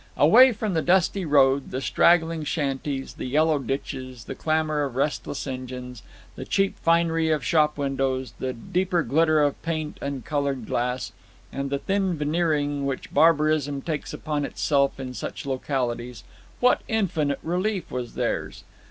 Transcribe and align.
Away 0.17 0.51
from 0.51 0.73
the 0.73 0.81
dusty 0.81 1.25
road, 1.25 1.69
the 1.69 1.79
straggling 1.79 2.43
shanties, 2.43 3.13
the 3.13 3.27
yellow 3.27 3.59
ditches, 3.59 4.23
the 4.23 4.33
clamor 4.33 4.81
of 4.83 4.95
restless 4.95 5.45
engines, 5.45 6.01
the 6.35 6.43
cheap 6.43 6.79
finery 6.79 7.29
of 7.29 7.45
shop 7.45 7.77
windows, 7.77 8.33
the 8.39 8.51
deeper 8.51 9.03
glitter 9.03 9.43
of 9.43 9.61
paint 9.61 9.99
and 10.01 10.25
colored 10.25 10.65
glass, 10.65 11.11
and 11.53 11.69
the 11.69 11.77
thin 11.77 12.17
veneering 12.17 12.87
which 12.87 13.13
barbarism 13.13 13.83
takes 13.83 14.11
upon 14.11 14.43
itself 14.43 14.99
in 14.99 15.13
such 15.13 15.45
localities 15.45 16.23
what 16.59 16.81
infinite 16.87 17.37
relief 17.43 17.91
was 17.91 18.15
theirs! 18.15 18.63